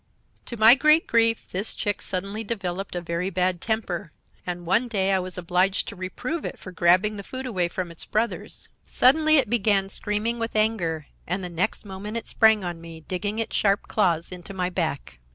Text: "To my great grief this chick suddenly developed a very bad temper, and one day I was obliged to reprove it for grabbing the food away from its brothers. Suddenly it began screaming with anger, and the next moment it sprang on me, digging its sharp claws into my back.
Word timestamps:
"To 0.45 0.57
my 0.57 0.73
great 0.73 1.05
grief 1.05 1.47
this 1.51 1.75
chick 1.75 2.01
suddenly 2.01 2.43
developed 2.43 2.95
a 2.95 3.01
very 3.01 3.29
bad 3.29 3.61
temper, 3.61 4.11
and 4.47 4.65
one 4.65 4.87
day 4.87 5.11
I 5.11 5.19
was 5.19 5.37
obliged 5.37 5.87
to 5.89 5.95
reprove 5.95 6.43
it 6.43 6.57
for 6.57 6.71
grabbing 6.71 7.17
the 7.17 7.23
food 7.23 7.45
away 7.45 7.67
from 7.67 7.91
its 7.91 8.03
brothers. 8.03 8.67
Suddenly 8.83 9.37
it 9.37 9.47
began 9.47 9.89
screaming 9.89 10.39
with 10.39 10.55
anger, 10.55 11.05
and 11.27 11.43
the 11.43 11.49
next 11.49 11.85
moment 11.85 12.17
it 12.17 12.25
sprang 12.25 12.63
on 12.63 12.81
me, 12.81 13.01
digging 13.01 13.37
its 13.37 13.55
sharp 13.55 13.83
claws 13.83 14.31
into 14.31 14.55
my 14.55 14.71
back. 14.71 15.19